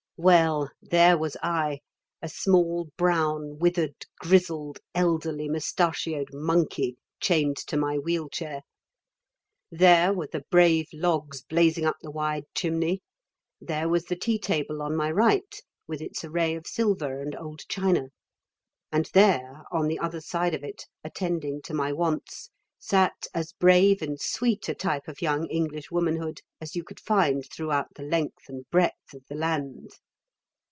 Well, 0.17 0.69
there 0.83 1.17
was 1.17 1.35
I, 1.41 1.79
a 2.21 2.29
small, 2.29 2.89
brown, 2.95 3.57
withered, 3.57 4.05
grizzled, 4.19 4.77
elderly, 4.93 5.49
mustachioed 5.49 6.31
monkey, 6.31 6.97
chained 7.19 7.57
to 7.65 7.75
my 7.75 7.97
wheel 7.97 8.29
chair; 8.29 8.61
there 9.71 10.13
were 10.13 10.27
the 10.31 10.43
brave 10.51 10.85
logs 10.93 11.41
blazing 11.41 11.85
up 11.85 11.95
the 12.03 12.11
wide 12.11 12.43
chimney; 12.53 13.01
there 13.59 13.89
was 13.89 14.05
the 14.05 14.15
tea 14.15 14.37
table 14.37 14.83
on 14.83 14.95
my 14.95 15.09
right 15.09 15.59
with 15.87 16.01
its 16.01 16.23
array 16.23 16.53
of 16.53 16.67
silver 16.67 17.19
and 17.19 17.35
old 17.35 17.61
china; 17.67 18.09
and 18.91 19.09
there, 19.15 19.63
on 19.71 19.87
the 19.87 19.97
other 19.97 20.21
side 20.21 20.53
of 20.53 20.63
it, 20.63 20.85
attending 21.03 21.63
to 21.63 21.73
my 21.73 21.91
wants, 21.91 22.51
sat 22.77 23.25
as 23.33 23.53
brave 23.53 24.03
and 24.03 24.21
sweet 24.21 24.69
a 24.69 24.75
type 24.75 25.07
of 25.07 25.19
young 25.19 25.47
English 25.47 25.89
womanhood 25.89 26.41
as 26.61 26.75
you 26.75 26.83
could 26.83 26.99
find 26.99 27.45
throughout 27.51 27.91
the 27.95 28.03
length 28.03 28.47
and 28.47 28.69
breadth 28.69 29.15
of 29.15 29.23
the 29.27 29.35
land. 29.35 29.89